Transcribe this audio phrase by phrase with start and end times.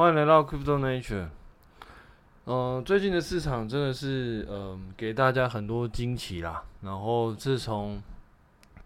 [0.00, 1.26] 欢迎来到 Crypto Nature。
[2.46, 6.64] 嗯、最近的市场真的是嗯、给大家很多惊奇啦。
[6.80, 8.02] 然后自从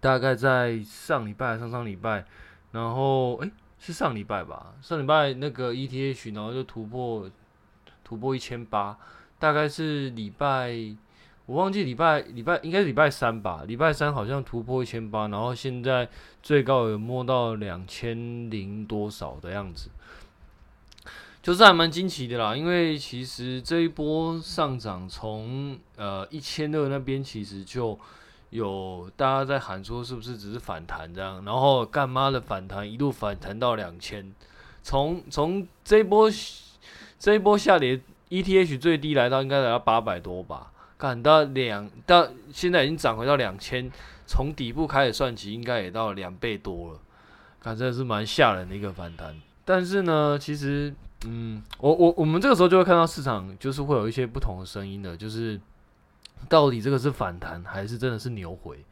[0.00, 2.24] 大概在上礼拜、上上礼拜，
[2.72, 4.74] 然后诶，是上礼拜吧？
[4.82, 7.30] 上礼拜那个 ETH，然后就突破
[8.02, 8.98] 突破一千八，
[9.38, 10.74] 大概是礼拜。
[11.46, 16.08] 我忘记礼拜礼拜应该是礼拜三吧，礼拜三好像突破一千八，然后现在
[16.42, 19.90] 最高有摸到两千零多少的样子，
[21.44, 22.56] 就是还蛮惊奇的啦。
[22.56, 27.98] 因为其实这一波上涨从呃一千二那边其实就
[28.48, 34.32] 有大家在喊说是不是只是反弹这样，然后干妈的反弹一路反弹到两千，
[34.82, 36.30] 从从这一波
[37.18, 38.00] 这一波下跌
[38.30, 40.72] ，ETH 最低来到应该来到八百多吧。
[40.96, 43.92] 看到两到现在已经涨回到两千，
[44.26, 46.98] 从底部开始算起，应该也到两倍多了。
[47.60, 49.38] 看，真的是蛮吓人的一个反弹。
[49.64, 50.94] 但是呢，其实，
[51.26, 55.60] 嗯，我我我们这个时候就会看到市场就是会有一些不同的声音的，就是
[56.48, 58.84] 到底这个是反弹还是真的是牛回？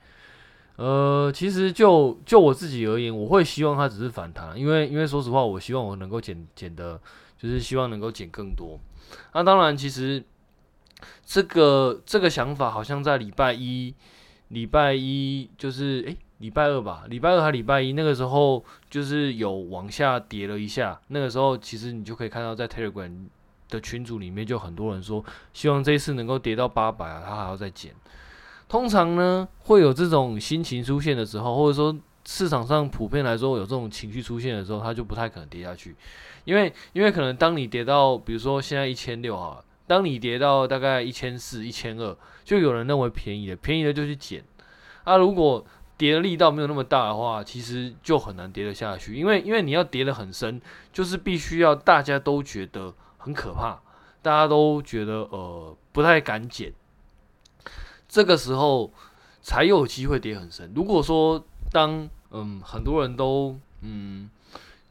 [0.76, 7.00] 呃，其实就就我自己而言，我会希望它只是反弹，因为因为说实话，我希望我能够减减的，
[7.38, 8.78] 就是希望能够减更多。
[9.34, 10.24] 那当然，其实。
[11.26, 13.92] 这个这个想法好像在礼拜一，
[14.48, 21.00] 礼拜一就是诶，礼拜二吧，礼拜二还礼拜一那个时候就是有往下跌了一下。
[21.06, 23.26] 那个时候其实你就可以看到在 Telegram
[23.70, 27.92] 的群组里面就很多人说，希望这一次能够跌到八百啊，他还要再减。
[28.68, 35.94] 通常呢会有这种心情出现的时候，或者说市场上普遍来说有这种情绪出现的时候，它就不太可能跌下去，
[36.44, 39.62] 因为因为可能当你跌到比如说现在一千六啊。
[39.84, 44.42] 当你跌到大概一千四、一千二，就有人认为便宜了，便宜了就去减。
[45.04, 45.62] 啊，如果
[46.02, 50.60] 跌的力道没有那么大的话，其实就很难跌得下去，因为因为你要跌得很深，
[50.92, 53.80] 就是必须要大家都觉得很可怕，
[54.20, 56.72] 大家都觉得呃不太敢捡，
[58.08, 58.92] 这个时候
[59.40, 60.72] 才有机会跌很深。
[60.74, 64.28] 如果说当嗯很多人都嗯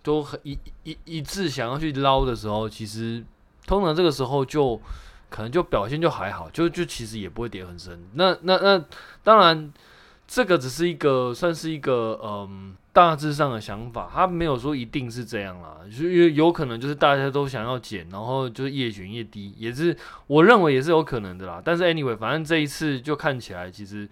[0.01, 3.25] 都很一一一致想要去捞的时候，其实。
[3.67, 4.81] 通常这个时候就
[5.29, 8.03] 可能就表现就还好，就就其实也不会跌很深。
[8.15, 8.83] 那那那
[9.23, 9.71] 当然，
[10.31, 15.79] 这个只是一个算是一个嗯大致上的想法，它没有说一定是这样啦。
[15.93, 19.93] 就有有可能就是大家都想要减，然后就是越捡越低，也是
[20.27, 21.61] 我认为也是有可能的啦。
[21.61, 24.07] 但是 anyway，反正这一次就看起来其实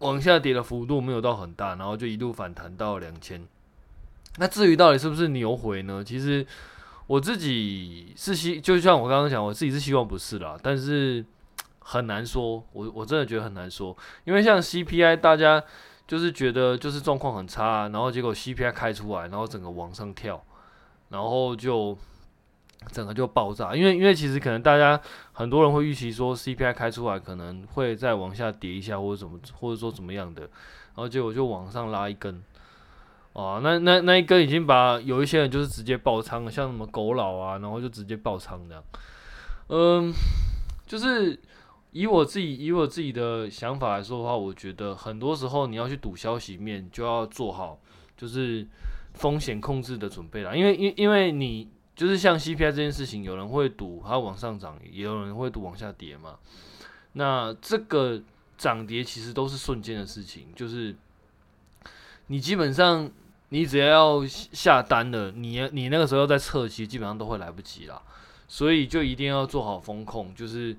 [0.00, 3.40] 往下跌的幅度没有到很大，然后就一路反弹到两千。
[4.38, 6.02] 那至于到底是不是牛回呢？
[6.02, 6.44] 其实。
[7.06, 11.24] 我自己是希，就像我刚刚讲，我自己是希望不是啦，但是
[11.90, 15.62] 很难说，我我真的觉得很难说，因为像 CPI，大家
[16.06, 20.44] 就是觉得就是状况很差，然后结果 CPI 开出来，然后整个往上跳，
[21.08, 21.96] 然后就
[22.92, 25.00] 整个就爆炸，因为因为其实可能大家
[25.32, 32.42] 很多人会预期说 CPI 开出来可能会再往下跌一下或者怎么或者说怎么样的，然后结果就往上拉一根。
[33.32, 38.82] 哦，那那那一根已经把有一些人就是直接爆仓了，像什么狗佬啊，然后就直接爆仓这样。
[39.68, 40.12] 嗯，
[40.86, 41.38] 就是
[41.92, 47.78] 以我自己以我自己的想法来说的话，我觉得很多时候你要去赌消息面，就要做好
[48.16, 48.66] 就是
[49.14, 50.54] 风险控制的准备啦。
[50.54, 56.38] 因为因因为你就是像 CPI 这件事情，有人会赌它往上涨，也有人会赌往下跌嘛。
[57.12, 58.22] 那这个
[58.56, 60.94] 涨跌其实都是瞬间的事情，就是
[62.26, 63.10] 你基本上。
[63.50, 68.02] 你只要要下单了，你你那个时候要在测，其实基本上都会来不及啦，
[68.46, 70.76] 所以就一定要做好风控，就是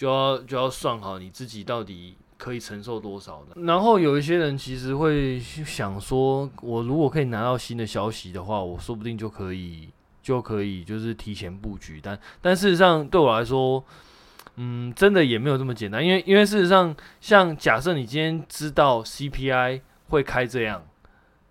[0.00, 3.60] 就要就要算好你自己到底可以承受多少的。
[3.64, 9.90] 然后有一些人其实会想说，我如果可以拿到新的消息的话，我说不定就可以
[10.22, 13.84] 就可以就是提前布局，但但事实上对我来说，
[14.56, 20.82] 嗯，真的也没有这么简单，因为因为事实上，像假设你今天知道 CPI 会开这样。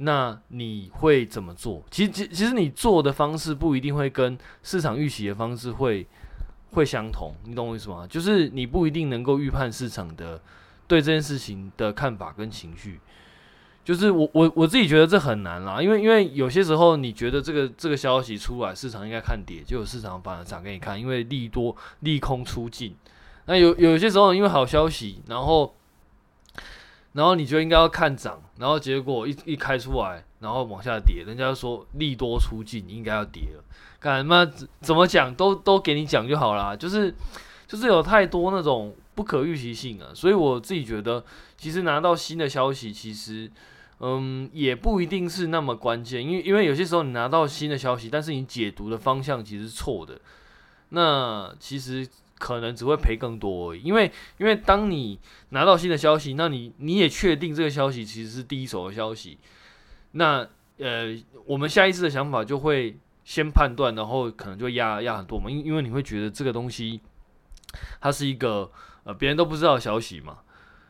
[0.01, 1.83] 那你会怎么做？
[1.91, 6.07] 其实，其其实你做的方式不一定会跟市场预期的方式会
[6.71, 8.05] 会相同，你懂我意思吗？
[8.07, 10.41] 就是你不一定能够预判市场的
[10.87, 12.99] 对这件事情的看法跟情绪。
[13.83, 22.95] 就是我我我自己觉得这很难啦，因为因为有些时候你觉得这个这个消息出来，市场应该看跌，结果市场反而涨给你看，因为利多利空出尽。
[23.45, 25.75] 那有有些时候因为好消息，然后。
[27.13, 33.63] 然后你就应该要看涨，然后结果一一开出来，然后往下跌，人家说利多出尽，应该要跌了。
[33.99, 34.49] 干嘛
[34.79, 37.13] 怎么讲都都给你讲就好啦，就是
[37.67, 41.23] 就是有太多那种不可预期性啊，所以我自己觉得，
[41.57, 43.51] 其实拿到新的消息，其实
[43.99, 50.21] 嗯，也不一定是那么关键，因为因为有些时候你拿到新的消息，但是你解读的方向其实是错的，
[50.89, 52.07] 那其实
[52.37, 53.81] 可能只会赔更多而已。
[53.83, 55.19] 因为因为当你
[55.49, 59.37] 拿到新的消息，那你你也确定这个消息其实是第一手的消息，
[60.13, 60.47] 那
[60.77, 61.13] 呃，
[61.45, 62.97] 我们下意识的想法就会
[63.29, 66.99] 先判断，然后可能就压压很多嘛，因因为你会觉得这个东西
[68.01, 68.71] 它是一个
[69.03, 70.39] 呃别人都不知道的消息嘛。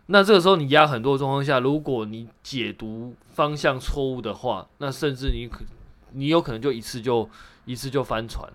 [0.06, 5.66] 那这个时候你压很多状况下，如果你解读方向错误的话，那甚至你可
[6.14, 7.30] 你有可能就一次就
[7.66, 8.50] 一次就翻船。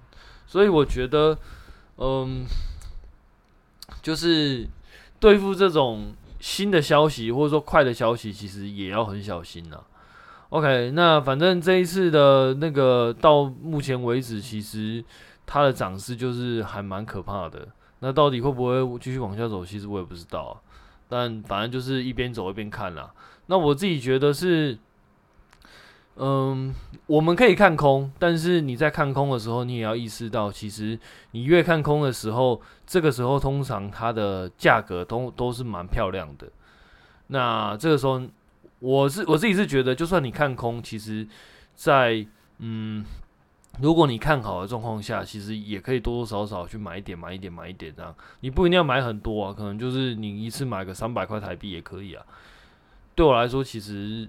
[0.47, 1.37] 所以我觉得，
[1.99, 2.47] 嗯，
[4.01, 4.67] 就是
[5.21, 9.79] 对付这种新的消息或者说快的消息，其实也要很小心呐。
[10.55, 15.05] OK，那反正这一次的那个到目前为止，其实
[15.45, 17.67] 它的涨势就是还蛮可怕的。
[17.99, 19.67] 那到底会不会继续往下走？
[19.67, 20.63] 其实我也不知道。
[21.09, 23.13] 但反正就是一边走一边看啦。
[23.47, 24.79] 那我自己觉得是，
[26.19, 26.73] 嗯，
[27.07, 30.97] 我们可以看空，但是你在看空的时候，你也要意识到，其实
[31.33, 36.47] 你越看空的时候，这个时候通常它的价格都都是蛮漂亮的。
[37.27, 38.23] 那这个时候，
[38.79, 41.27] 我是我自己是觉得，就算你看空，其实
[41.75, 42.27] 在
[42.59, 43.05] 嗯。
[43.81, 48.15] 如果你看好的状况下，其实也可以多多少少去买一点，买一点，买一点这样。
[48.39, 52.25] 你不一定要买很多啊，可能就是你一次买个三百块台币也可以啊。
[53.17, 54.29] 对我来说，其实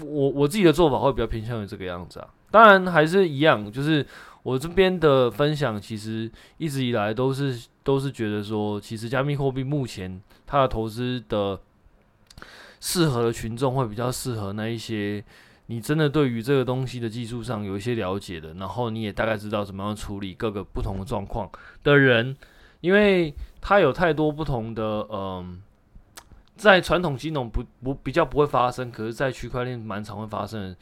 [0.00, 2.28] 我我自己的做法会比较偏向于这个样子啊。
[2.50, 4.06] 当然还是一样，就是
[4.42, 11.58] 我这边的分享，其实一直以来都是都是觉得说，其实加密货币目前它的投资的
[12.80, 15.24] 适合的群众会比较适合那一些。
[15.70, 21.46] 你真的对于这个东西的技术上有一些了解的，然后你也大概知道怎么样处理各个不同的状况
[21.82, 22.34] 的人，
[22.80, 25.60] 因为它有太多不同的，嗯，
[26.56, 30.76] 在传统金融不不比较不会发生，可是，在区块链蛮常会发生的，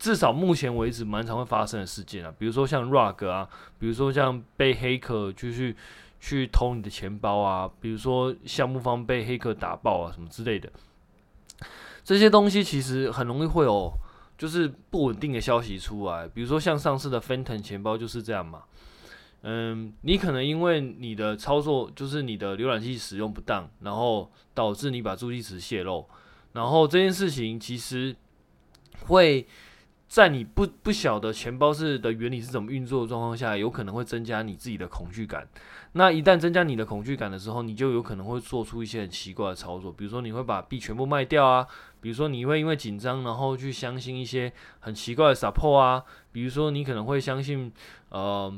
[0.00, 3.48] 至少目前为止蛮常会发生的事件啊，比如说像 rug 啊，
[3.78, 5.76] 比如说像被黑客就去
[6.18, 10.68] 去偷你的钱包啊，比如说项目方被黑客打爆啊什么之类的，
[12.08, 13.92] 这些东西其实很容易会有。
[14.38, 18.62] 就是不稳定的消息出来，比如说像上次的 Phantom 钱包就是这样嘛。
[19.42, 26.08] 嗯，你可能因为你的操作，就是你的浏览器使用不当，然后导致你把助记词泄露，
[26.52, 28.14] 然后这件事情其实
[29.08, 29.44] 会
[30.06, 35.48] 在你不不晓得钱包是的原理是怎么运作的状况下，有可能会增加你自己的恐惧感。
[35.94, 41.66] 那一旦增加你的恐惧感的时候，你就有可能会做出一些很奇怪的操作，比如说你会把币全部卖掉啊。
[42.00, 46.04] 比如说，你会因为紧张，然后去相信一些很奇怪的 support 啊。
[46.30, 47.72] 比如说，你可能会相信，
[48.10, 48.52] 呃，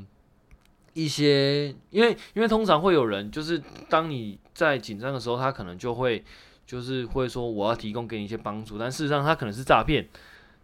[0.93, 6.23] 一些，因为因为通常会有人，就是当你在紧张的时候，他可能就会，
[6.67, 10.09] 就是会说我要提供给你一些帮助，但事实上他可能是诈骗。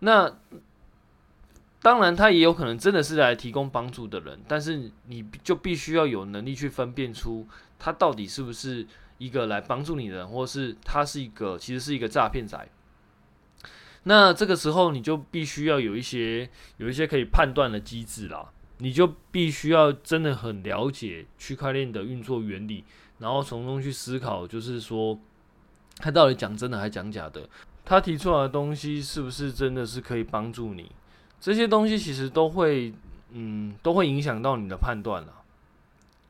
[0.00, 0.30] 那
[1.80, 7.46] 当然，他也有可能真的是来提供帮助的人，但是你就必须要有能力去分辨出
[7.78, 8.86] 他到底是不是。
[9.18, 12.68] 一个来帮助你的人，或是他是一个，其实是一个诈骗仔。
[14.04, 22.84] 那这个时候你就必须要有一些有一些可以判断的机制啦，你就必须要真的很了解区块链的运作原理，
[23.18, 25.18] 然后从中去思考，就是说
[25.96, 27.48] 他到底讲真的还讲假的，
[27.84, 30.92] 他提出来的东西是不是真的是可以帮助你？
[31.40, 32.94] 这些东西其实都会，
[33.32, 35.35] 嗯，都会影响到你的判断啦。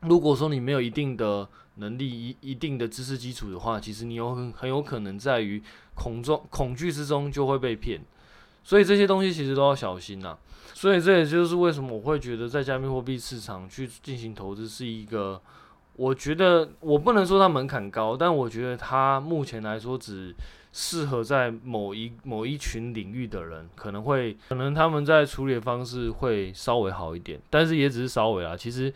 [0.01, 5.61] 如果说你没有一定的能力一一定的知识基础的话，其实你有很很有可能在于
[5.95, 8.01] 恐中恐惧之中就会被骗，
[8.63, 10.37] 所以这些东西其实都要小心呐。
[10.73, 15.41] 所以这也就是为什么我会觉得在加密货币市场去进行投资是一个，
[15.95, 20.35] 我觉得我不能说它门槛高，但我觉得它目前来说只
[20.71, 28.93] 适合在某一某一群领域的人，可能会可能他们在处理的方式会稍微好一点，但是也只是稍微啊，其实。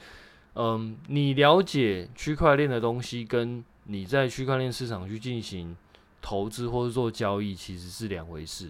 [0.56, 5.76] 嗯，你了解区块链的东西，跟你在区块链市场去进行
[6.22, 8.70] 投资或者做交易，其实是两回事。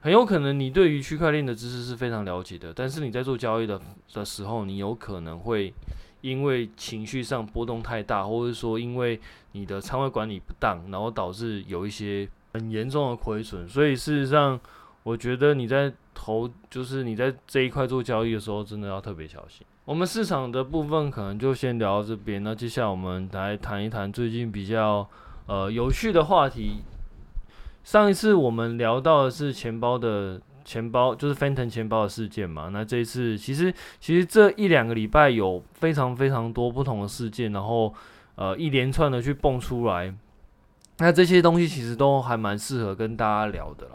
[0.00, 3.80] 很有可能你对于区块链的知识是非常了解的，但是你在做交易的
[4.14, 5.72] 的时候，你有可能会
[6.22, 9.20] 因为情绪上波动太大，或者说因为
[9.52, 13.68] 你的仓位管理不当，然后导致有一些很严重的亏损。
[13.68, 14.58] 所以事实上，
[15.02, 19.66] 我觉得你在投，就是你在这一块做交易的时候，真的要特别小心。
[19.86, 25.08] 我们市场的部分可能就先聊到这边，那接下来我们来谈一谈最近比较
[25.46, 26.82] 呃有趣的话题。
[27.82, 32.68] 上一次我们聊到的是钱包的钱包，就是 Phantom 钱包的事件嘛。
[32.68, 37.92] 那这一次其实其实这一两个礼拜有非常非常多不同的事件，然后
[38.34, 40.14] 呃一连串的去蹦出来，
[40.98, 43.92] 那这些东西其实都还蛮适合跟大家聊的啦。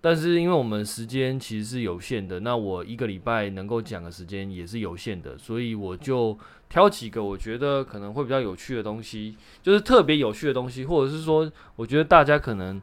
[0.00, 6.38] 但是因为我们时间其实是有限的，那我一个礼拜能够讲的时间也是有限的，所以我就
[6.68, 12.80] 挑几个我觉得可能会比较有趣的东西，就是特别有趣的东西，或者是说我觉得大家可能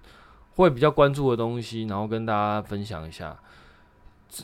[0.56, 3.38] 会比较关注的东西，然后跟大家分享一下。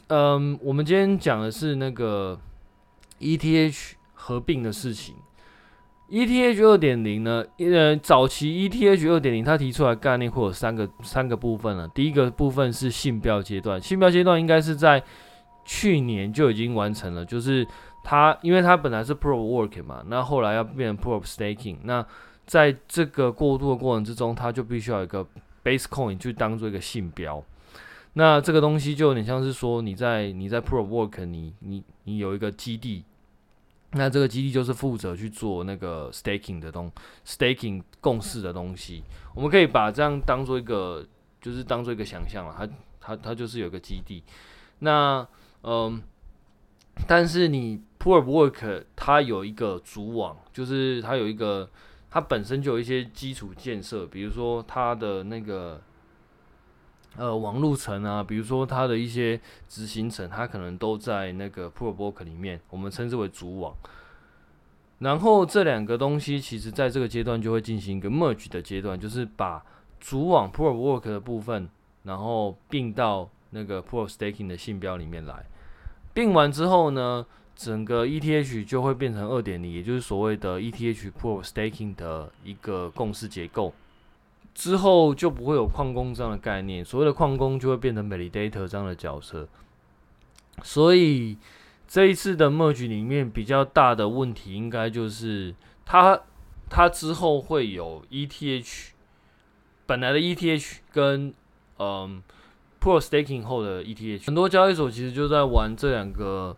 [0.08, 2.40] 嗯，我们今天讲的是那个
[3.20, 5.16] ETH 合并的事情。
[6.12, 7.42] ETH 二点零呢？
[7.58, 11.88] 呃，早期 ETH 二点零，它提出来概念会有三个三个部分了。
[11.88, 15.02] 第一个部分是信标阶段，信标阶段应该是在
[15.64, 17.66] 去年就已经完成了，就是
[18.04, 22.06] 它因为它本来是 Proof Work 嘛，那后来要变成 Proof Staking，那
[22.46, 25.26] 在这个过渡的过程之中，它就必须要有一个
[25.64, 27.42] Base Coin 去当做一个信标。
[28.16, 33.06] 那这个东西就有点像是说你在你在 Proof Work，你你你有一个基地。
[33.94, 36.92] 那这个基地就是负责去做那个 staking 的东
[37.26, 39.04] ，staking 共识的东西。
[39.36, 41.06] 我们可以把这样当做一个，
[41.42, 42.56] 就是当做一个想象了。
[42.58, 42.70] 它
[43.00, 44.24] 它它就是有个基地。
[44.80, 45.28] 那
[45.64, 46.02] 嗯，
[47.06, 51.70] 但是你 Proof of Work 它有一个主网，就是它有一个，
[52.10, 55.82] 它本身就有一些基础建设，比如说它的那个。
[57.18, 63.76] 呃，网路层啊，比如说它的一些执行层，它可能都在那个 probook 里面，我们称之为主网。
[65.00, 69.62] 然后这两个东西，其实在这个阶段就会进行一个 merge 的阶段，就是把
[70.00, 71.68] 主网 probook 的部分，
[72.04, 75.46] 然后并到那个 p r o staking 的信标里面来。
[76.14, 77.26] 并完之后呢，
[77.56, 83.74] 整个 ETH 就会变成二点零，也就是所谓的 ETH p r o staking 的一个共识结构。
[84.54, 89.48] 之后就不会有矿工这样的概念，所谓的矿工就会变成 validator 这样的角色。
[90.64, 91.38] 所以
[91.88, 95.56] 这一次的 merge 里面比较大的问题，应该就是
[95.86, 96.20] 它
[96.70, 98.90] 它之后会有 ETH
[99.86, 101.34] 本来的 ETH 跟
[101.80, 102.22] 嗯
[102.80, 106.56] prostaking 后的 ETH，很多交易所其实就在玩这两个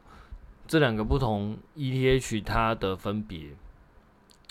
[0.67, 3.55] 这两个不同 ETH 它的分别。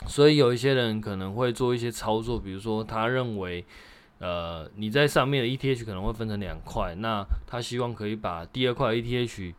[0.07, 3.65] 所以有一些人可能会做一些操作，比如说他认为，
[4.19, 9.55] 呃，你在上面的 ETH 可能会分成两块，那他希望可以把第二块 ETH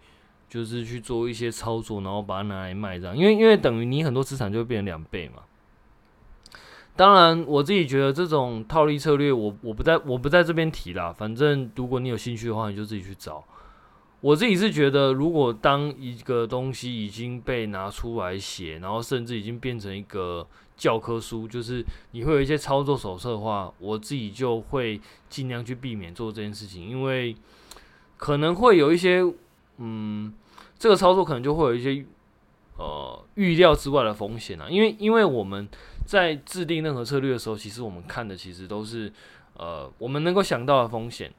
[0.50, 5.44] 就是去做一些操作，然后把它拿来卖这样，因为因为等于你很多资产就会变成两倍嘛。
[6.96, 13.44] 当然，我自己觉得这种套利策略我，我不在我不在这边提啦，反正如果你有兴趣的话，你就自己去找。
[14.24, 27.36] 我自己是觉得，如果当一个东西已经被拿出来写，然后甚至已经变成一个教科书，就是你会有一些操作手册的话，我自己就会尽量去避免做这件事情，因为
[28.16, 29.22] 可能会有一些，
[29.80, 30.34] 嗯，
[30.80, 32.06] 这个操作可能就会有一些
[32.78, 34.70] 呃预料之外的风险啊。
[34.70, 35.68] 因为因为我们
[36.06, 39.12] 在制定任何策略的时候，其实我们看的其实都是
[39.58, 41.30] 呃我们能够想到的风险。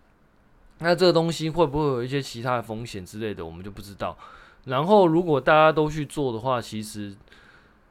[0.79, 4.17] 那这个东西会不会有一些其他的风险之类的，我们就不知道。
[4.65, 7.15] 然后，如果大家都去做的话，其实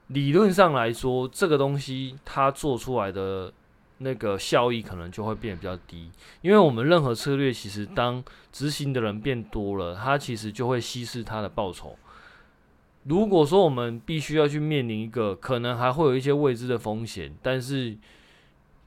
[0.07, 3.53] 理论上来说，这个东西它做出来的
[3.99, 6.11] 那个效益可能就会变得比较低。
[6.41, 11.95] 因为我们任何策略，其实当执行的人变多了，它其实就会稀释它的报酬。
[13.05, 17.95] 如果说我们必须要去面临一个可能还会有一些未知的风险，但是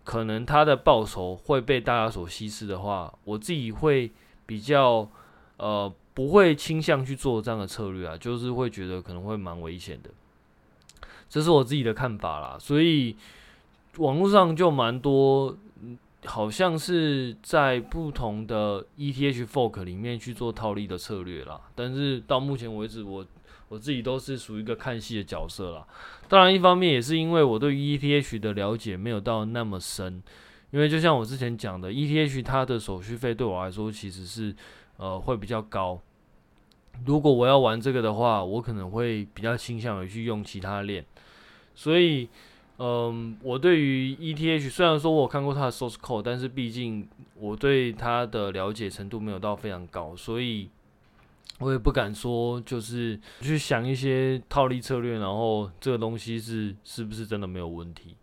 [0.07, 4.13] 可能他的报酬会被大家所稀释的话，我自己会
[4.47, 5.09] 比较
[5.57, 10.11] 呃不会倾向去做这样的策略啊，就是会觉得可能会蛮危险的，
[11.29, 12.57] 这是我自己的看法啦。
[12.57, 13.17] 所以
[13.97, 15.59] 网络上就蛮多，
[16.25, 21.61] 好像是在不同的 ETH fork 里面去做套利的策略啦。
[21.75, 23.27] 但是到目前为止，我
[23.69, 25.87] 我自己都是属于一个看戏的角色啦。
[26.29, 30.23] 当然，一方面也是因为我对 ETH 的了解没有到那么深，
[30.71, 34.55] 因为就像我之前讲的，ETH 它的手续费对我来说其实是
[34.99, 36.01] 呃会比较高。
[37.05, 41.05] 如果我要玩这个的话，我可能会比较倾向于去用其他链。
[41.75, 42.29] 所以，
[42.79, 50.71] 嗯，我对于 ETH 虽然说我看过它的 source code，但是毕竟我对它的了解程度没有到非常高，所以。
[51.59, 58.15] 我也不敢说，就是去想一些套利策略，然后这个东西是是不是真的没有问题，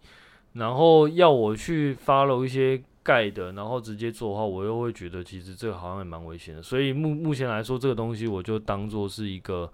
[0.53, 6.61] 然后要我去 follow 一些盖的然后直接做的话，我又会觉得其实这个好像也蛮危险的。
[6.61, 9.67] 所以目目前来说，这个东西我就当做是一个，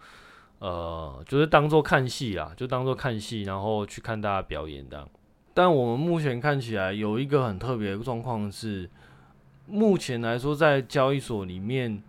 [0.59, 5.05] 呃，就是当做看戏啦，就当做看戏，然后去看大家表演这样。
[5.53, 8.89] 但我们目前看起来有一个很特别的状况是，
[9.67, 12.01] 目前来说在交易所里面。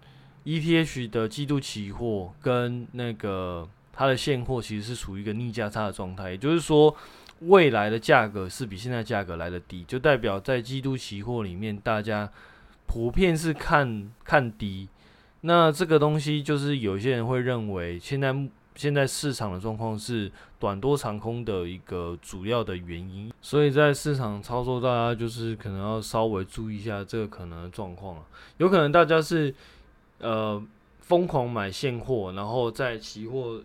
[0.45, 6.95] ETH 的季度期货跟那个它的现货其实是处于一个逆价差的状态，也就是说，
[7.41, 12.31] 未来的价格是比现在价格来得低，就代表在季度期货里面，大家
[12.87, 14.89] 普遍是看看低。
[15.43, 18.35] 那这个东西就是有些人会认为，现在
[18.75, 28.23] 现在市场的状况是短多长空的一个主要的原因，所以在市场操作，大家就是可能要稍微注意一下这个可能的状况了。
[28.59, 29.55] 有可能大家是
[30.21, 30.63] 呃
[31.01, 33.61] 疯狂买现货，然后在期货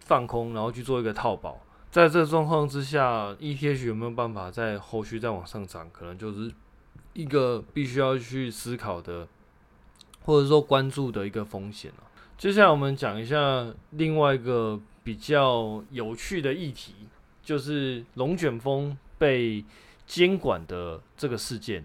[0.00, 1.60] 放空，然后去做一个套保。
[1.90, 5.90] 在这状况之下，ETH 有没有办法在后续再往上涨？
[5.90, 6.52] 可能就是
[7.14, 9.26] 一个必须要去思考的，
[10.24, 12.04] 或者说关注的一个风险了。
[12.36, 16.94] 接下来我们讲一下另外一个比较有趣的议题，
[17.42, 19.64] 就是龙卷风被
[20.06, 21.84] 监管的这个事件。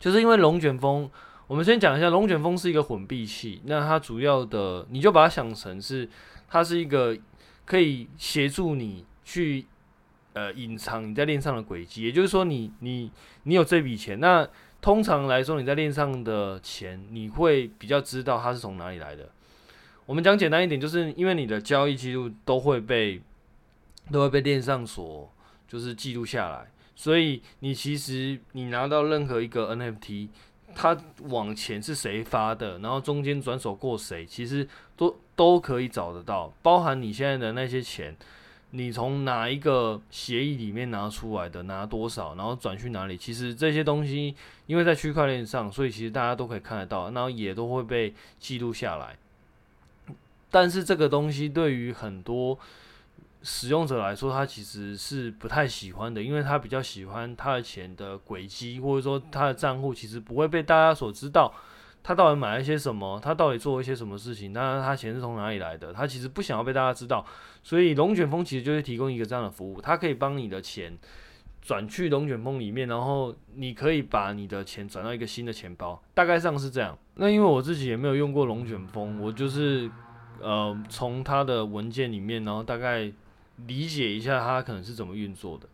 [0.00, 1.10] 就是因为龙卷风，
[1.46, 6.08] 我们先讲一下，龙卷风是一个混币器，那它主要的，你就把它想成是，
[6.48, 7.16] 它是一个。
[7.66, 9.66] 可以协助你去
[10.34, 13.10] 呃隐藏你在链上的轨迹，也就是说你，你你
[13.42, 14.48] 你有这笔钱，那
[14.80, 19.28] 通常来说你在链上的钱，你会比较知道它是从哪里来的。
[20.06, 23.20] 我们讲简单一点，就是因为你的交易记录都会被
[24.12, 25.28] 都会被链上所
[25.66, 30.28] 就是记录下来，所以你其实你拿到任何一个 NFT。
[30.76, 30.94] 他
[31.30, 38.14] 往前是谁发的，然后中间转手过谁，其实都都可以找得到，包含你现在的那些钱，
[38.72, 44.34] 你从哪一个协议里面拿出来的，拿多少，然后转去哪里，其实这些东西，
[44.66, 49.16] 因为在区块链上，所以其实大家都可以看得到，然后也都会被记录下来。
[50.50, 52.58] 但是这个东西对于很多
[53.48, 61.54] 使用者来说，他其实是不太喜欢的，因为他比较喜欢他的钱的轨迹，或者说他的账户其实不会被大家所知道，
[62.02, 67.24] 他到底买了一些什么，他到底做了一些什么事情，那他钱是从哪里来的，他其实不想要被大家知道，
[67.62, 70.98] 所以龙卷风其实就是提供一个这样的服务，它可以帮你的钱
[71.62, 76.98] 转去龙卷风里面，然后你可以把你的钱转到一个新的钱包，大概上是这样。
[77.14, 79.88] 那因为我自己也没有用过龙卷风，我就是
[80.40, 83.12] 呃从它的文件里面，然后大概。
[83.66, 85.68] 理解一下它可能是怎么运作的。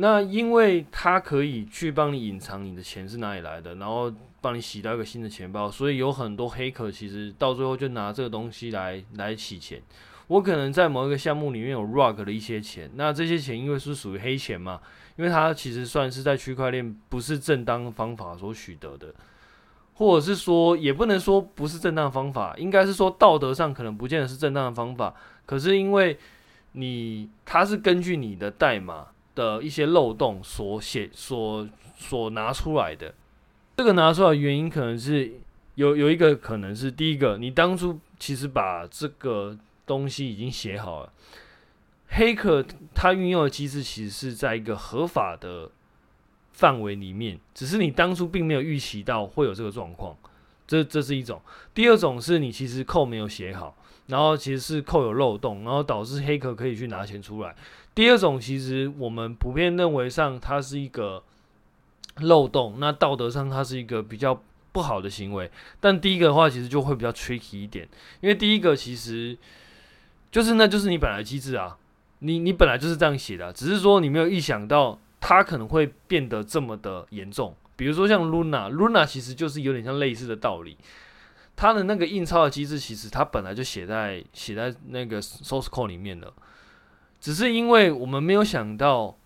[0.00, 9.82] 那因为它可以去帮你隐藏你的钱是哪里来的，然后帮你洗到一个新的钱包，所以有很多黑客其实到最后就拿这个东西来来洗钱。
[10.28, 14.80] 我可能在某一个项目里面有 rug 了一些钱，那这些钱因为是属于黑钱嘛，
[15.16, 19.12] 因为它其实算是在区块链不是正当方法所取得的，
[19.94, 25.12] 或者是说也不能说不是正当方法，应该是说道德上可能不见得是正当的方法，
[25.44, 26.16] 可是因为。
[26.72, 33.14] 你它是根据你的代码的一些漏洞所写所所拿出来的，
[33.76, 35.32] 这个拿出来原因可能是
[35.74, 41.12] 有有一个可能是第一个，你当初其实把这个东西已经写好了，
[42.08, 45.70] 黑客他运用的机制其实是在一个合法的
[46.52, 50.16] 范围里面，只是你当初并没有预期到会有这个状况，
[50.66, 51.40] 这这是一种。
[51.72, 53.76] 第二种是你其实扣没有写好。
[54.08, 57.54] 然后其实是扣有漏洞，然后导致黑客可以去拿钱出来。
[57.94, 61.22] 第二种其实我们普遍认为上它是一个
[62.20, 64.42] 漏洞，那道德上它是一个比较
[64.72, 65.50] 不好的行为。
[65.80, 67.88] 但第一个的话其实就会比较 tricky 一点，
[68.20, 69.36] 因为第一个其实
[70.30, 71.76] 就是那就是你本来机制啊，
[72.20, 77.54] 你你本来就是这样写的，只是说你没有预想到它可能会变得这么的严重。
[77.76, 80.76] 比如说像 Luna，Luna 其实就是有点像类似的道理。
[81.60, 86.32] 它的那个印钞的机制，其实它本来就写在写在那个 source code 里面的，
[87.20, 89.18] 只是因为我们没有想到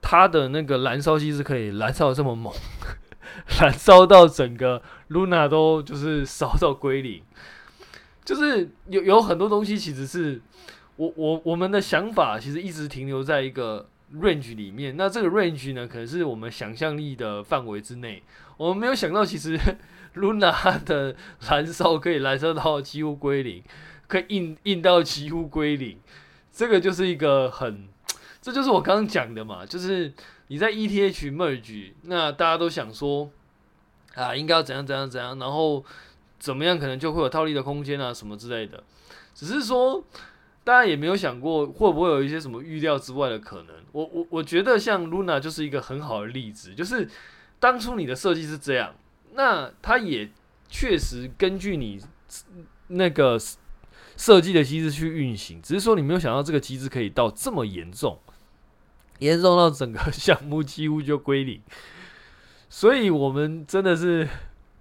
[0.00, 2.54] 它的那个燃烧机制可以燃烧的这么猛，
[3.60, 7.20] 燃烧到整个 Luna 都就是烧到归零，
[8.24, 10.40] 就是有有很多东西其实是
[10.94, 18.22] 我我我们的想法其实一直停留在一个 range 里面，那这个 range 呢，可能是我们想象力的范围之内，
[18.56, 19.58] 我们没有想到其实。
[20.14, 23.62] Luna 的燃烧可以燃烧到几乎归零，
[24.06, 25.98] 可以印印到几乎归零，
[26.52, 27.88] 这个就是一个很，
[28.40, 30.12] 这就是我刚刚讲的嘛，就是
[30.48, 33.30] 你在 ETH merge，那大家都想说
[34.14, 35.82] 啊，应该要怎样怎样怎样，然后
[36.38, 38.84] 怎么样可能就会有套利的空间啊什么之类的，
[39.34, 40.04] 只是说
[40.62, 43.68] 大家也没有想过会不会有一些什么预料之外的可能。
[43.92, 47.08] 我我我觉得像 Luna 就是一个很好的例子，就是
[47.58, 48.94] 当初你的设计是这样。
[49.32, 50.30] 那它也
[50.68, 52.00] 确实根据你
[52.88, 53.38] 那个
[54.16, 58.18] 设计的机制去运行，只是说你没有想到这个机制可以到这么严重，
[59.18, 61.60] 严重到整个项目几乎就归零。
[62.68, 64.28] 所以我们真的是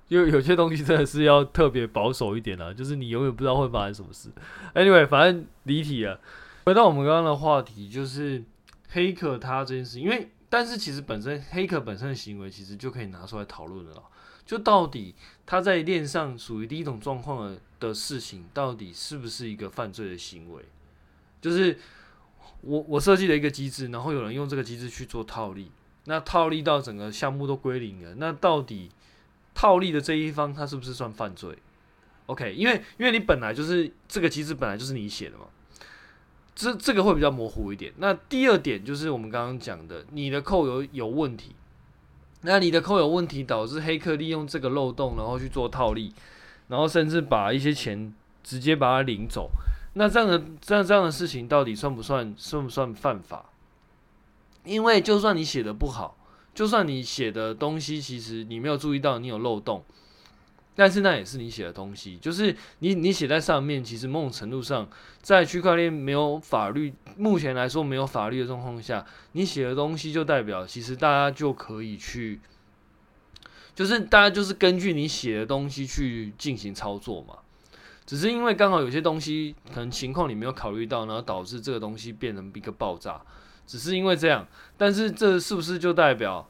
[0.07, 4.29] 有有些东西真的是要特别保守一点啊，就是你永远不知道会发生什么事。
[4.73, 6.19] Anyway，反正离题了。
[6.65, 8.43] 回到我们刚刚的话题，就是
[8.89, 14.03] 黑客他这件事，因为但是其实本身黑客本身的行为其实就可以拿出来讨论了，
[14.45, 20.63] 就到底他在链上属于第一种状况的的事情，到底是不是一个犯罪的行为？
[21.41, 21.77] 就是
[22.61, 25.71] 我我设计了一个机制，然后有人用这个机制去做套利，
[26.05, 28.89] 那套利到整个项目都归零了，那到底
[29.53, 31.57] 套利的这一方他是不是算犯罪
[32.27, 35.45] ？OK，因为因为你本来就是这个机制本来就是你写的嘛。
[36.53, 37.93] 这这个会比较模糊一点。
[37.97, 41.55] 那第二点就是我们刚刚讲的，你的扣有有问题，
[42.41, 46.13] 那你的扣有问题，导致黑客利用这个漏洞，然后去做套利，
[46.67, 49.51] 然后甚至把一些钱直接把它领走。
[49.93, 53.45] 那这样的这样这样的事情到底算不算算不算犯法？
[54.63, 56.15] 因为就算你写的不好，
[56.53, 59.83] 就算你写的东西其实你没有注意到你有漏洞。
[60.73, 64.87] 但是那也是你写的东西，就是你你写在上面，其实某种程度上，
[65.21, 72.39] 在区块链没有法律，目前来说没有法律的状况下，你写的东西就代表，其实大家就可以去，
[73.75, 77.39] 就是大家就是根据你写的东西去进行操作嘛。
[78.05, 83.21] 只是因为刚好有些东西可能情况你没有考虑到，然后导致这个东西变成一个爆炸，
[83.67, 84.47] 只是因为这样。
[84.77, 86.49] 但是这是不是就代表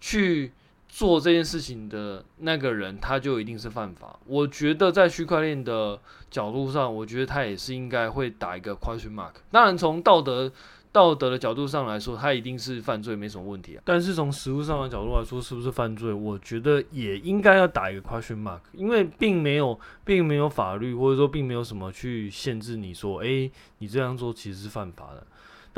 [0.00, 0.52] 去？
[0.96, 4.18] 做这件事情的那个人，他就一定是犯法。
[4.24, 9.32] 我觉得在区块链的角度上，我觉得他也是应该会打一个 question mark。
[9.50, 10.50] 当然，从道德
[10.90, 13.82] 道德的角度上来说，他一定是犯罪，没什么问题啊。
[13.84, 16.10] 但是从实务上的角度来说，是不是犯罪？
[16.10, 25.26] 我觉得也应该要打一个 question mark，因为并没有，并没有法律，或者说并没有什么去限制你说，诶，你这样做其实是犯法的。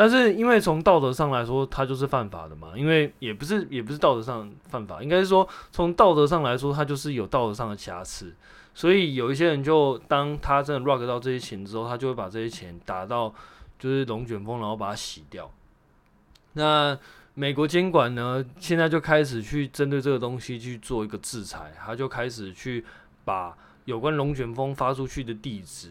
[0.00, 2.68] 但是，因为从道德上来说，他就是犯法的嘛。
[2.76, 8.32] 因为也不是，也不是道德上犯法，应该是说从道德上来说，他就是有道德上的瑕疵。
[8.76, 13.34] 所以有一些人就当他真的 rock 到这些钱之后，他就会把这些钱打到
[13.76, 15.50] 就是龙卷风，然后把它洗掉。
[16.52, 16.96] 那
[17.34, 22.84] 美国监管呢，现在就开始去针对这个东西去做一个制裁，他就开始去
[23.24, 23.52] 把
[23.84, 25.90] 有关龙卷风发出去的地址。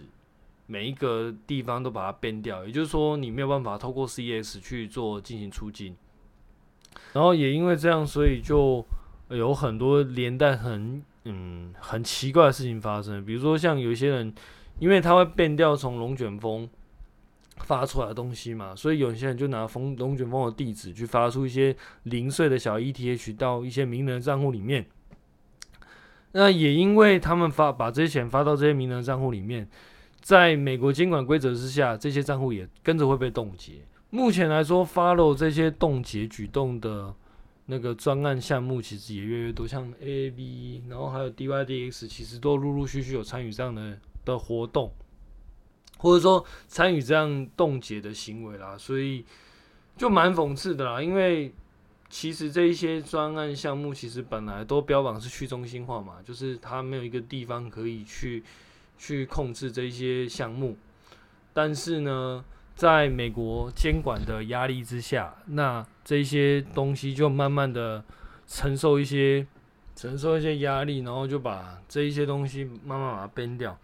[0.70, 5.96] 每一个地方都把它变掉，也就是说你没有办法透过 CEX 去做进行出金，
[7.14, 8.86] 然后也因为这样，所以就
[9.30, 14.34] 有很多连带很嗯很奇怪的事情发生，比如说像有些人，
[14.78, 16.70] 因为他会变掉从龙卷风
[17.60, 24.86] 发出来的东西嘛，所以有些人就拿风龙卷风的地址去发出一些零碎的小 ETH 到一些名人账户里面，
[26.34, 29.70] 那也因为他们发把这些钱发到这些名人账户里面。
[30.28, 33.76] 在美国监管规则之下，这些账户也跟着会被冻结。
[34.10, 37.16] 目前来说，follow 这些冻结举动的
[37.68, 44.92] 那个专案项目，其实也越来越多，像 AAV 然后还有 DYDX，其实都陆陆续续有参与这样的的活动，
[45.98, 48.78] 或者说参与这样冻结的行为啦。
[48.78, 49.24] 所以
[49.96, 51.54] 就蛮讽刺的啦，因为
[52.10, 58.44] 其实这一些专案项目，其实本来都标榜是去中心化嘛，就是它没有一个地方可以去。
[58.98, 60.76] 去控制这些项目，
[61.54, 62.44] 但是呢，
[62.76, 68.04] 在美国监管的压力之下，那这些东西就慢慢的
[68.48, 69.46] 承受一些
[69.96, 73.78] 承受一些压力，然后就把这一些东西慢慢把它编掉。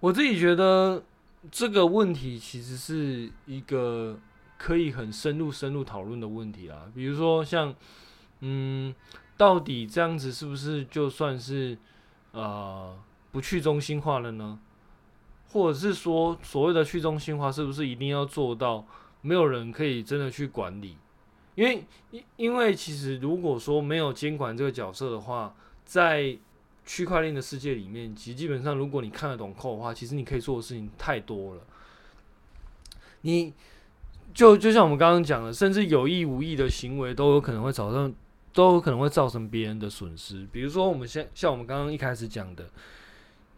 [0.00, 1.02] 我自己觉得
[1.50, 4.18] 这个问题其实是一个
[4.58, 6.90] 可以很深入深入讨论的问题啦。
[6.94, 7.74] 比如说像，
[8.40, 8.94] 嗯，
[9.36, 11.78] 到底这样子是不是就算是
[12.32, 12.94] 呃？
[13.32, 14.60] 不去中心化了呢？
[15.48, 18.86] 或者是说，所谓的去中心化是不是一定要做到
[19.20, 20.96] 没有人可以真的去管理？
[21.54, 26.38] 因为因因为其实如果说没有监管这个角色的话，在
[26.86, 31.62] 区块链的世界里面，其实基本上如果你看得懂 code 的话，其实你可以做的事情太多了。
[33.22, 33.52] 你
[34.32, 38.14] 就就像我们刚刚讲的，甚至有意无意的行为都有可能会造成
[38.54, 40.46] 都有可能会造成别人的损失。
[40.50, 42.70] 比如说，我们像像我们刚刚一开始讲的。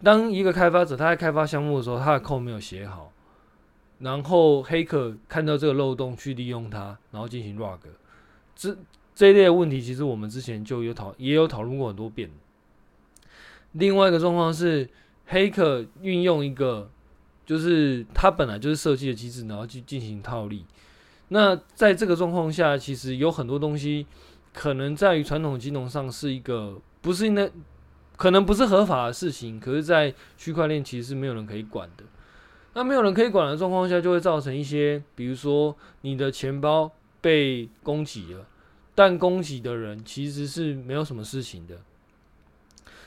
[0.03, 3.11] 当一个开发者他在开发项目的时候，他的 code 没有写好，
[4.01, 7.81] 然后黑客看到这个漏洞去利用它，然后进行 rug，
[8.55, 8.77] 这
[9.15, 12.31] 这一类的问题，其实我们之前就有讨也有讨论过很多遍。
[13.73, 14.91] 另外一个状况是，
[15.27, 16.91] 黑客运用一个
[17.47, 20.67] 就是他本来就是设计的机制，然后去进行套利。
[21.29, 24.07] 那在这个状况下，其实有很多东西
[24.53, 27.51] 可能在于传统金融上是一个不是那。
[28.16, 32.05] 可能不是合法的事情，可是，在区块链其实是没有人可以管的。
[32.74, 38.46] 那没有人可以管的状况下，就会造成一些，比如说你的钱包被攻击了，
[38.94, 41.79] 但攻击的人其实是没有什么事情的。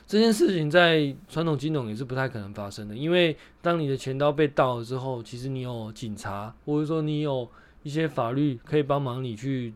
[0.05, 7.45] 这件事情在传统金融也是不太可能发生的，因为当你的钱包被盗了之后，其实你有警察，或者说你有
[7.83, 9.73] 一些法律可以帮忙你去，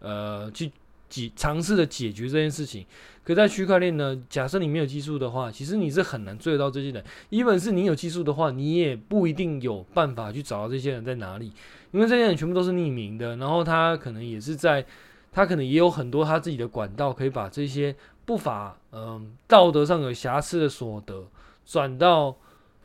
[0.00, 0.72] 呃，去
[1.08, 2.84] 解尝试的解决这件事情。
[3.24, 7.04] 可在区块链呢，假设你没有技术的话，其实你是很难追得到这些人。
[7.30, 11.52] 一本是你有技术的话，你也不一定有办法去找到这些人在哪里，
[11.92, 13.36] 因为这些人全部都是匿名的。
[13.36, 14.84] 然后他可能也是在，
[15.30, 21.24] 他可能也有很多他自己的管道，可以把这些不法、嗯、呃、道德上有瑕疵的所得
[21.64, 22.36] 转到，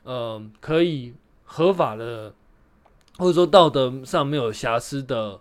[0.04, 2.32] 嗯、呃，可以合法的，
[3.17, 5.39] 或者说道德上没有瑕疵的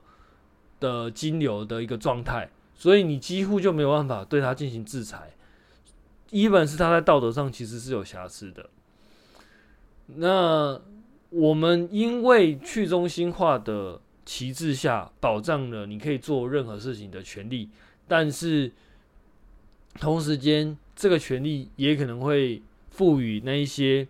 [0.80, 2.48] 的金流的一个状态。
[2.78, 5.30] 所以你几乎就没有办法对他进行制裁，
[6.30, 8.68] 一本是他在道德上其实是有瑕疵的。
[10.16, 10.78] 那
[11.30, 17.70] 我们因为去中心化的旗帜下保障了你可以做任何事情的权利，
[18.06, 18.70] 但是
[19.98, 22.60] 同时间这个权利也可能会
[22.90, 24.06] 赋予那一些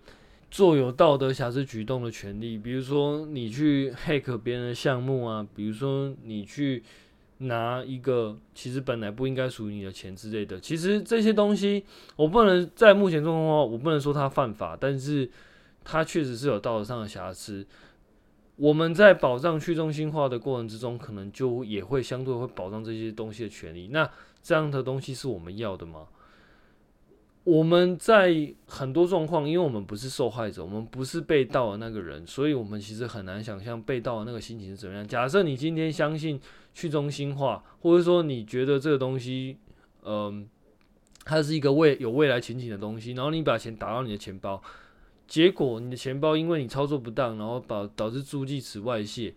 [0.51, 6.83] 做有道德瑕疵举动的权利，比如说你去 hack 别人的项目啊，比如说你去。
[7.39, 11.85] 拿一个其实本来不应该属于你的钱之类的，其实这些东西
[12.17, 15.31] 我不能在目前状况下，我不能说它犯法，但是
[15.85, 17.67] 它确实是有道德上的瑕疵。
[18.57, 23.89] 我们在保障去中心化的过程之中，可能就也会相对会保障这些东西的权利。
[23.89, 24.11] 那
[24.43, 26.07] 这样的东西是我们要的吗？
[27.47, 35.07] 我们在很多状况，因为我们不是受害者，我们不是被盗的那个人，所以我们其实很难想象被盗的那个心情是怎么样。
[35.07, 36.41] 假设你今天相信
[36.75, 39.59] 去中心化，或者说你觉得这个东西，
[40.03, 40.45] 嗯、
[41.25, 44.61] 它是一个未有未来前景的东西，然后你把钱打到你的钱包，
[45.29, 49.33] 结果你的钱包因为你操作不当，然后导导致诸记词外泄，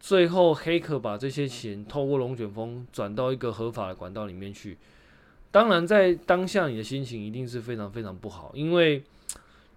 [0.00, 4.76] 最后黑客把这些钱透过龙卷风转到一个合法的管道里面去。
[5.52, 9.04] 当然，在当下你的心情一定是非常非常不好，因为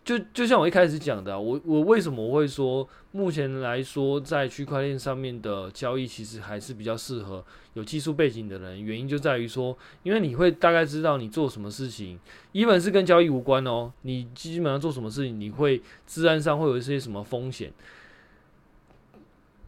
[0.06, 12.18] 就就像我一开始讲的，我我为什么我会说，目前来说在区块链上面的交易其实还是比较适合有技术背景的人，原因就在于说，因为你会大概知道你做什么事情，
[12.54, 17.74] 一本是跟交易无关哦，你基本上做什么事情，你会资安上会有一些什么风险。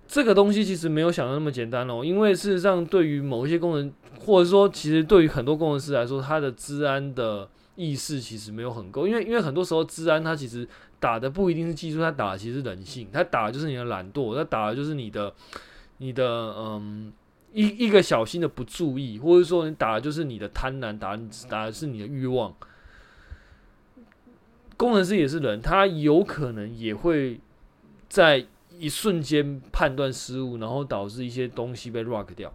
[0.08, 10.66] 这个东西其实没有想的那么简单哦，因为事实上，对于某一些工人，或者说其实对于很多工程师来说，他的治安的意识其实没有很够，因为因为很多时候治安它其实
[11.00, 15.34] 打的不一定是技术，它打的其实是人性，它打的就是你的懒惰，它打的就是你的
[15.98, 16.26] 你的
[16.58, 17.12] 嗯
[17.52, 22.56] 一一个小心的不注意，或者说你打的就是你的贪婪，打打的是你的欲望。
[24.78, 27.42] 工程师也是人，他有可能也会
[28.08, 28.46] 在。
[28.80, 32.54] 一瞬间判断失误，然后导致一些东西被 rug 掉。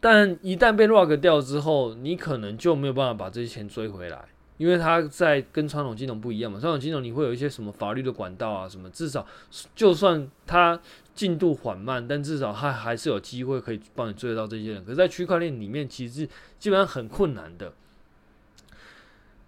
[0.00, 4.26] 但一旦被 rug 掉之后，你可能就没有办法把这些钱追回来，
[4.58, 6.60] 因为它在跟传统金融不一样嘛。
[6.60, 9.26] 传统金融你会有一些什么法律的管道啊，什么至少
[9.74, 10.78] 就算它
[11.14, 14.84] 进度缓慢，但至少它还是有机会可以帮你追得到这些人。
[14.84, 17.72] 可是，在区块链里面，其实基本上很困难的。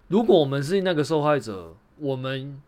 [0.07, 2.61] 如果我们是那个受害者，我们。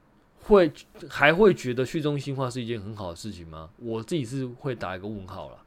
[0.51, 0.71] 会
[1.09, 3.69] 还会觉得去中心化是一件很好的事情吗？
[3.77, 5.57] 我自己是会打一个问号了，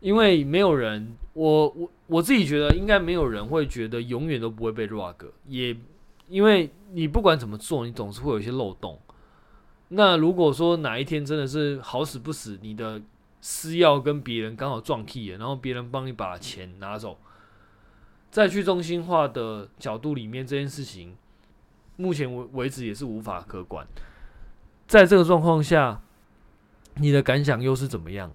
[0.00, 5.76] 因为没有人，我我我自己觉得应该没有人会觉得永远都不会被 rug，也
[6.28, 9.00] 因为你不管怎么做，你总是会有一些漏洞。
[9.88, 13.00] 那如果说哪一天真的是好死不死，你的
[13.40, 17.18] 私钥跟别人刚好撞 key 了，然后别人帮你把钱拿走，
[18.30, 21.16] 在去中心化的角度里面，这件事情。
[21.96, 23.86] 目前为为止也是无法可管，
[24.86, 26.00] 在这个状况下，
[26.96, 28.30] 你的感想又是怎么样？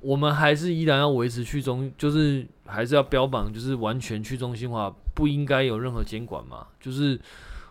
[0.00, 6.66] 我们还是依然要维持去中，就是还是要标榜，就是完全去中心化，不应该有任何监管嘛？
[6.80, 7.18] 就是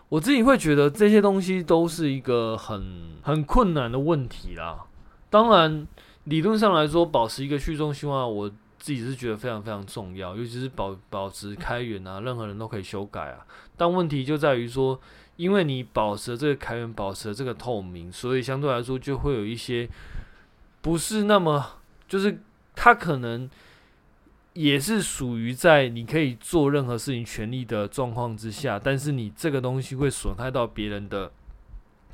[0.08, 4.84] 我自己会觉得这些东西都是一个很很困难的问题啦。
[5.30, 5.86] 当然，
[6.24, 8.50] 理论上来说，保持一个去中心化，我。
[8.84, 13.46] 自己是觉得非常非常重要，尤其是保保持开源啊，任何人都可以修改啊。
[13.78, 15.00] 但问题就在于说，
[15.36, 19.88] 因为你保持这个开源，保持这个透明，所以相对来说就会有一些
[20.82, 22.42] 不是那么，就是
[22.76, 23.48] 它可能
[24.52, 31.32] 也是属于在你可以做任何事情权利的状况之下，但是你这个东西会损害到别人的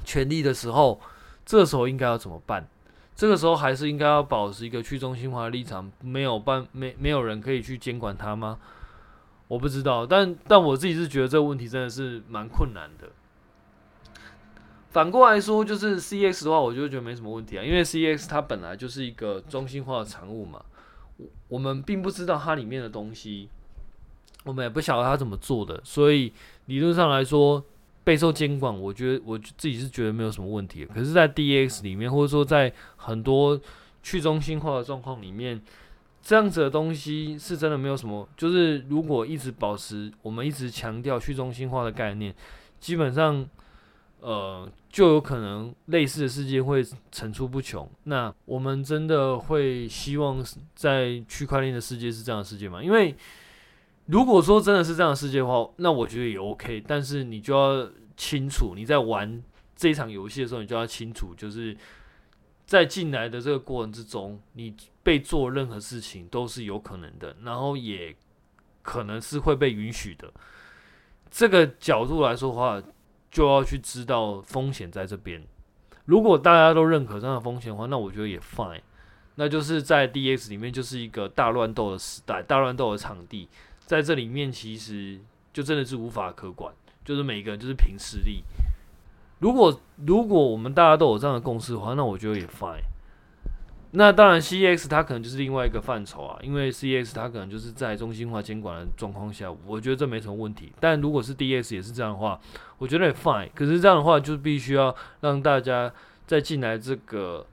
[0.04, 1.00] 权利的时候，
[1.44, 2.68] 这时候应该要怎么办？
[3.20, 8.58] 这个时候还是应该要保持一个去中心化的立场，没有办没没有人可以去监管它吗？
[9.46, 13.10] 我不知道，但但我自己是觉得这个问题真的是蛮困难的。
[14.88, 20.64] 反过来说，就是 CX 的话，我就觉得没什么问题啊，因为 CX 它本来就是一个中心化的产物嘛，
[21.18, 23.50] 我我们并不知道它里面的东西，
[24.44, 26.32] 我们也不晓得它怎么做的，所以
[26.64, 27.62] 理论上来说。
[28.10, 30.84] 备受监管，我觉得我自己是觉得没有什么问题。
[30.84, 33.60] 可是，在 DEX 里面，或者说在很多
[34.02, 35.62] 去中心化的状况里面，
[36.20, 38.28] 这样子的东西是真的没有什么。
[38.36, 42.34] 就是如果一直保持，我们一直强调去中心化的概念，
[42.80, 43.48] 基本上，
[44.18, 47.88] 呃，就有可能类似的事件会层出不穷。
[48.04, 50.44] 那我们真的会希望
[50.74, 52.82] 在区块链的世界是这样的世界吗？
[52.82, 53.14] 因为
[54.10, 56.82] 如果说真的是这样的世界的话，那我觉得也 OK。
[56.86, 59.40] 但是你就要清楚，你在玩
[59.76, 61.76] 这一场游戏的时候，你就要清楚，就是
[62.66, 68.16] 在进来的这个过程之中，你被做任何事情都是有可能的，然后也
[68.82, 70.32] 可能是会被允许的。
[71.30, 72.82] 这个角度来说的话，
[73.30, 75.40] 就要去知道风险在这边。
[76.06, 78.80] 如果大家都认可这样的风险的话，那我觉得也 fine。
[79.36, 83.48] 那就是在 DX 里面就是一个大乱斗的时代，大乱斗的场地。
[83.90, 85.18] 在这里面，其实
[85.52, 86.72] 就真的是无法可管，
[87.04, 88.44] 就是每个人就是凭实力。
[89.40, 92.84] 如果如果我们大家都有这样的共识的话，那我觉得也 fine。
[93.90, 100.72] 那当然，CEX 它可能就是另外一个范畴啊，因为 CEX 它可能就是在中心化监管的状况下，我觉得这没什么问题。
[100.78, 102.40] 但如果是 DX 也是这样的话，
[102.78, 103.48] 我觉得也 fine。
[103.56, 105.92] 可是这样的话，就必须要让大家
[106.28, 107.44] 在进来这个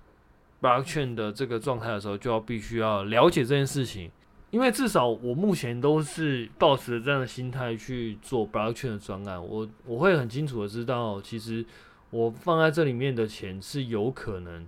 [0.62, 4.12] blockchain 的这个状态的时候，就要必须要了解这件事情。
[4.57, 11.63] 因为至少我目前都是抱持这样的心态去做 blockchain 的专案，我我会很清楚的知道，其实
[12.09, 14.65] 我放在这里面的钱是有可能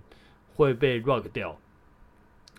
[0.54, 1.58] 会被 rug 掉，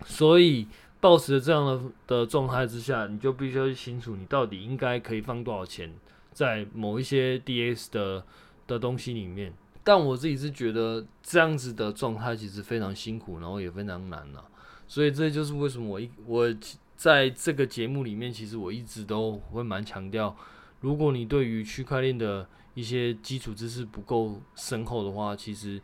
[0.04, 0.68] 所以
[1.00, 5.90] 抱持这样的的状态之下，你就必须要清楚你到底应该可以放多少钱
[6.34, 8.26] 在某一些 DS 的
[8.68, 9.54] 的东西里面。
[9.86, 14.44] 但我自己是觉得这样子的状态其实非常辛苦，然后也非常难啊，
[14.86, 16.54] 所以这就是为什么我一我。
[17.02, 20.38] 在这个节目里面，其实我一直都会蛮强调，
[20.82, 25.82] 如果你对于区块链的一些基础知识不够深厚的话，其实，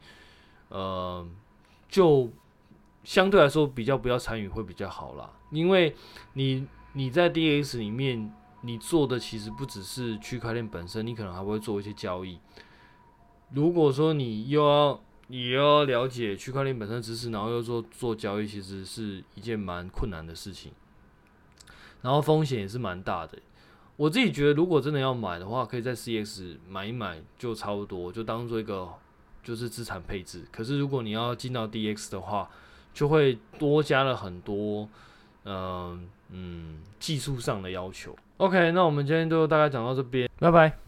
[0.69, 1.27] 呃，
[1.89, 2.29] 就
[3.03, 5.33] 相对来说比较不要参与会比较好啦。
[5.49, 5.95] 因为
[6.33, 12.37] 你你在 DX 里面，你做的其实不只是区块链本身，你可能还会做一些交易。
[13.53, 20.71] 如果说你又要你又要了解区块链本身知识，然后又做做交易，其实是一件蛮困难的事情。
[22.01, 23.37] 然后风险也是蛮大的，
[23.95, 28.87] 我自己觉得，如果真的要买的话，可以在 CX 买一买就差不多，就当做一个
[29.43, 30.45] 就是资产配置。
[30.51, 32.49] 可是如果你要进到 DX 的话，
[32.93, 34.87] 就会多加了很多，
[35.45, 38.15] 嗯嗯，技术上的要求。
[38.37, 40.86] OK，那我们今天就大概讲到这边，拜拜。